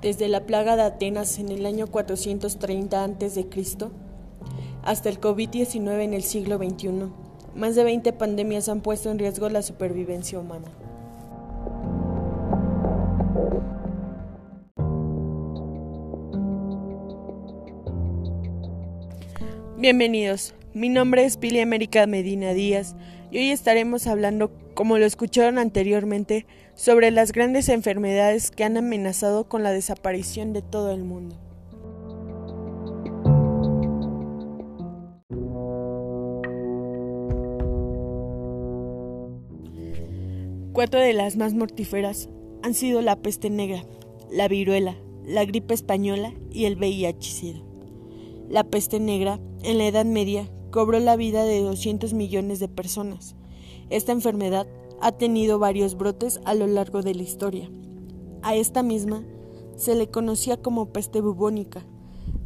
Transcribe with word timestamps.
Desde 0.00 0.28
la 0.28 0.46
plaga 0.46 0.76
de 0.76 0.82
Atenas 0.82 1.40
en 1.40 1.48
el 1.48 1.66
año 1.66 1.88
430 1.88 3.02
a.C. 3.02 3.46
hasta 4.84 5.08
el 5.08 5.20
COVID-19 5.20 6.02
en 6.02 6.14
el 6.14 6.22
siglo 6.22 6.56
XXI, 6.56 6.90
más 7.56 7.74
de 7.74 7.82
20 7.82 8.12
pandemias 8.12 8.68
han 8.68 8.80
puesto 8.80 9.10
en 9.10 9.18
riesgo 9.18 9.48
la 9.48 9.60
supervivencia 9.60 10.38
humana. 10.38 10.68
Bienvenidos, 19.76 20.54
mi 20.74 20.90
nombre 20.90 21.24
es 21.24 21.36
Pili 21.36 21.58
América 21.58 22.06
Medina 22.06 22.52
Díaz 22.52 22.94
y 23.30 23.38
hoy 23.38 23.50
estaremos 23.50 24.06
hablando, 24.06 24.50
como 24.74 24.98
lo 24.98 25.04
escucharon 25.04 25.58
anteriormente, 25.58 26.46
sobre 26.74 27.10
las 27.10 27.32
grandes 27.32 27.68
enfermedades 27.68 28.50
que 28.50 28.64
han 28.64 28.76
amenazado 28.76 29.48
con 29.48 29.62
la 29.62 29.72
desaparición 29.72 30.52
de 30.52 30.62
todo 30.62 30.92
el 30.92 31.04
mundo. 31.04 31.36
Cuatro 40.72 41.00
de 41.00 41.12
las 41.12 41.36
más 41.36 41.54
mortíferas 41.54 42.28
han 42.62 42.72
sido 42.72 43.02
la 43.02 43.16
peste 43.16 43.50
negra, 43.50 43.82
la 44.30 44.46
viruela, 44.46 44.96
la 45.26 45.44
gripe 45.44 45.74
española 45.74 46.32
y 46.52 46.66
el 46.66 46.76
VIH-Sida. 46.76 47.60
La 48.48 48.62
peste 48.62 49.00
negra, 49.00 49.40
en 49.64 49.78
la 49.78 49.86
Edad 49.88 50.04
Media, 50.04 50.48
cobró 50.78 51.00
la 51.00 51.16
vida 51.16 51.42
de 51.42 51.60
200 51.60 52.14
millones 52.14 52.60
de 52.60 52.68
personas. 52.68 53.34
Esta 53.90 54.12
enfermedad 54.12 54.68
ha 55.00 55.10
tenido 55.10 55.58
varios 55.58 55.96
brotes 55.96 56.40
a 56.44 56.54
lo 56.54 56.68
largo 56.68 57.02
de 57.02 57.16
la 57.16 57.24
historia. 57.24 57.68
A 58.42 58.54
esta 58.54 58.84
misma 58.84 59.24
se 59.74 59.96
le 59.96 60.08
conocía 60.08 60.62
como 60.62 60.92
peste 60.92 61.20
bubónica, 61.20 61.84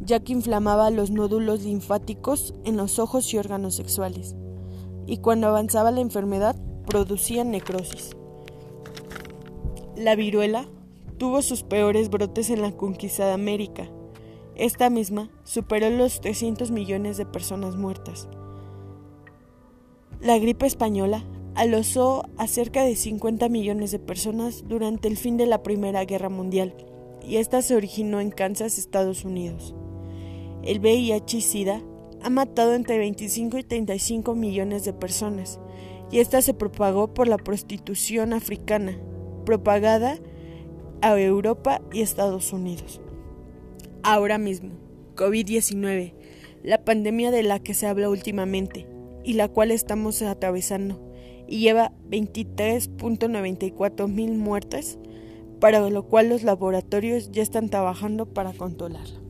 ya 0.03 0.19
que 0.19 0.31
inflamaba 0.33 0.89
los 0.89 1.11
nódulos 1.11 1.61
linfáticos 1.61 2.55
en 2.63 2.75
los 2.75 2.97
ojos 2.97 3.31
y 3.31 3.37
órganos 3.37 3.75
sexuales, 3.75 4.35
y 5.05 5.17
cuando 5.17 5.45
avanzaba 5.45 5.91
la 5.91 6.01
enfermedad 6.01 6.55
producía 6.87 7.43
necrosis. 7.43 8.17
La 9.95 10.15
viruela 10.15 10.65
tuvo 11.19 11.43
sus 11.43 11.61
peores 11.61 12.09
brotes 12.09 12.49
en 12.49 12.63
la 12.63 12.71
conquista 12.71 13.27
de 13.27 13.33
América, 13.33 13.91
esta 14.55 14.89
misma 14.89 15.29
superó 15.43 15.89
los 15.89 16.21
300 16.21 16.69
millones 16.71 17.17
de 17.17 17.25
personas 17.25 17.75
muertas. 17.75 18.27
La 20.21 20.37
gripe 20.37 20.65
española 20.65 21.25
alosó 21.55 22.23
a 22.37 22.47
cerca 22.47 22.83
de 22.83 22.95
50 22.95 23.49
millones 23.49 23.91
de 23.91 23.99
personas 23.99 24.63
durante 24.67 25.07
el 25.07 25.17
fin 25.17 25.37
de 25.37 25.47
la 25.47 25.63
Primera 25.63 26.05
Guerra 26.05 26.29
Mundial, 26.29 26.75
y 27.25 27.37
esta 27.37 27.61
se 27.61 27.75
originó 27.75 28.19
en 28.19 28.31
Kansas, 28.31 28.77
Estados 28.77 29.25
Unidos. 29.25 29.75
El 30.63 30.79
VIH-Sida 30.79 31.81
ha 32.21 32.29
matado 32.29 32.73
entre 32.73 32.97
25 32.97 33.57
y 33.57 33.63
35 33.63 34.35
millones 34.35 34.85
de 34.85 34.93
personas, 34.93 35.59
y 36.11 36.19
esta 36.19 36.41
se 36.41 36.53
propagó 36.53 37.13
por 37.13 37.27
la 37.27 37.37
prostitución 37.37 38.33
africana, 38.33 38.97
propagada 39.45 40.19
a 41.01 41.19
Europa 41.19 41.81
y 41.91 42.01
Estados 42.01 42.53
Unidos 42.53 43.02
ahora 44.03 44.37
mismo, 44.37 44.71
COVID-19, 45.15 46.13
la 46.63 46.83
pandemia 46.83 47.31
de 47.31 47.43
la 47.43 47.59
que 47.59 47.73
se 47.73 47.87
habla 47.87 48.09
últimamente 48.09 48.85
y 49.23 49.33
la 49.33 49.47
cual 49.47 49.71
estamos 49.71 50.21
atravesando 50.21 51.01
y 51.47 51.59
lleva 51.59 51.91
23.94 52.09 54.07
mil 54.07 54.33
muertes, 54.33 54.99
para 55.59 55.89
lo 55.89 56.03
cual 56.07 56.29
los 56.29 56.43
laboratorios 56.43 57.31
ya 57.31 57.41
están 57.41 57.69
trabajando 57.69 58.25
para 58.25 58.53
controlarla. 58.53 59.21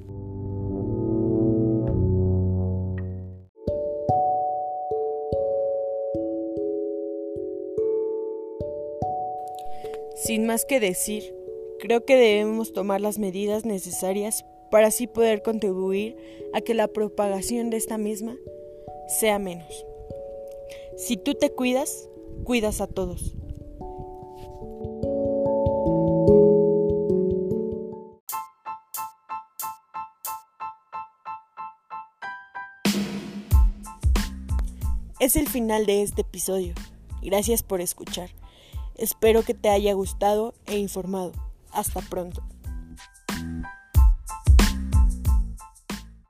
Sin 10.15 10.45
más 10.45 10.65
que 10.65 10.79
decir, 10.79 11.35
creo 11.79 12.05
que 12.05 12.15
debemos 12.15 12.71
tomar 12.71 13.01
las 13.01 13.19
medidas 13.19 13.65
necesarias 13.65 14.45
para 14.73 14.87
así 14.87 15.05
poder 15.05 15.43
contribuir 15.43 16.17
a 16.51 16.59
que 16.59 16.73
la 16.73 16.87
propagación 16.87 17.69
de 17.69 17.77
esta 17.77 17.99
misma 17.99 18.35
sea 19.07 19.37
menos. 19.37 19.85
Si 20.97 21.15
tú 21.15 21.35
te 21.35 21.51
cuidas, 21.51 22.09
cuidas 22.43 22.81
a 22.81 22.87
todos. 22.87 23.35
Es 35.19 35.35
el 35.35 35.47
final 35.47 35.85
de 35.85 36.01
este 36.01 36.21
episodio. 36.21 36.73
Gracias 37.21 37.61
por 37.61 37.79
escuchar. 37.79 38.31
Espero 38.95 39.43
que 39.43 39.53
te 39.53 39.69
haya 39.69 39.93
gustado 39.93 40.55
e 40.65 40.79
informado. 40.79 41.31
Hasta 41.71 42.01
pronto. 42.01 42.41